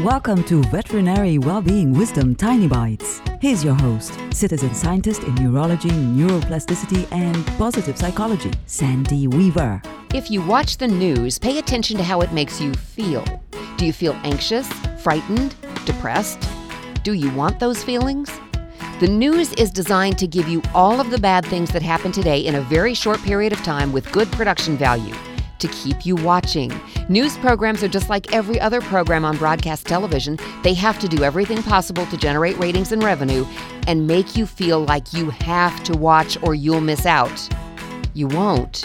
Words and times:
Welcome 0.00 0.42
to 0.44 0.60
Veterinary 0.64 1.38
Wellbeing 1.38 1.92
Wisdom 1.92 2.34
Tiny 2.34 2.66
Bites. 2.66 3.22
Here's 3.40 3.62
your 3.62 3.74
host, 3.74 4.18
citizen 4.32 4.74
scientist 4.74 5.22
in 5.22 5.36
neurology, 5.36 5.88
neuroplasticity, 5.88 7.06
and 7.12 7.46
positive 7.56 7.96
psychology, 7.96 8.50
Sandy 8.66 9.28
Weaver. 9.28 9.80
If 10.12 10.32
you 10.32 10.42
watch 10.42 10.78
the 10.78 10.88
news, 10.88 11.38
pay 11.38 11.58
attention 11.58 11.96
to 11.98 12.02
how 12.02 12.22
it 12.22 12.32
makes 12.32 12.60
you 12.60 12.74
feel. 12.74 13.24
Do 13.76 13.86
you 13.86 13.92
feel 13.92 14.18
anxious, 14.24 14.66
frightened, 14.98 15.54
depressed? 15.86 16.44
Do 17.04 17.12
you 17.12 17.32
want 17.32 17.60
those 17.60 17.84
feelings? 17.84 18.32
The 18.98 19.06
news 19.06 19.52
is 19.52 19.70
designed 19.70 20.18
to 20.18 20.26
give 20.26 20.48
you 20.48 20.60
all 20.74 21.00
of 21.00 21.10
the 21.10 21.18
bad 21.18 21.46
things 21.46 21.70
that 21.70 21.82
happen 21.82 22.10
today 22.10 22.40
in 22.40 22.56
a 22.56 22.62
very 22.62 22.94
short 22.94 23.22
period 23.22 23.52
of 23.52 23.62
time 23.62 23.92
with 23.92 24.10
good 24.10 24.30
production 24.32 24.76
value 24.76 25.14
to 25.58 25.68
keep 25.68 26.04
you 26.04 26.16
watching. 26.16 26.72
News 27.08 27.36
programs 27.38 27.82
are 27.82 27.88
just 27.88 28.08
like 28.08 28.32
every 28.32 28.60
other 28.60 28.80
program 28.80 29.24
on 29.24 29.36
broadcast 29.36 29.86
television. 29.86 30.38
They 30.62 30.74
have 30.74 30.98
to 31.00 31.08
do 31.08 31.24
everything 31.24 31.62
possible 31.62 32.06
to 32.06 32.16
generate 32.16 32.58
ratings 32.58 32.92
and 32.92 33.02
revenue 33.02 33.44
and 33.86 34.06
make 34.06 34.36
you 34.36 34.46
feel 34.46 34.84
like 34.84 35.12
you 35.12 35.30
have 35.30 35.82
to 35.84 35.96
watch 35.96 36.36
or 36.42 36.54
you'll 36.54 36.80
miss 36.80 37.06
out. 37.06 37.48
You 38.14 38.28
won't. 38.28 38.84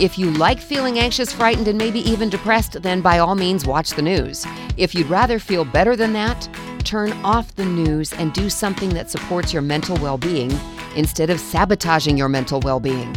If 0.00 0.16
you 0.16 0.30
like 0.30 0.60
feeling 0.60 0.98
anxious, 0.98 1.32
frightened, 1.32 1.66
and 1.66 1.76
maybe 1.76 1.98
even 2.08 2.30
depressed, 2.30 2.82
then 2.82 3.00
by 3.00 3.18
all 3.18 3.34
means 3.34 3.66
watch 3.66 3.90
the 3.90 4.02
news. 4.02 4.46
If 4.76 4.94
you'd 4.94 5.08
rather 5.08 5.40
feel 5.40 5.64
better 5.64 5.96
than 5.96 6.12
that, 6.12 6.48
turn 6.84 7.12
off 7.24 7.54
the 7.56 7.64
news 7.64 8.12
and 8.12 8.32
do 8.32 8.48
something 8.48 8.90
that 8.90 9.10
supports 9.10 9.52
your 9.52 9.62
mental 9.62 9.96
well 9.96 10.16
being 10.16 10.52
instead 10.94 11.30
of 11.30 11.40
sabotaging 11.40 12.16
your 12.16 12.28
mental 12.28 12.60
well 12.60 12.78
being. 12.78 13.16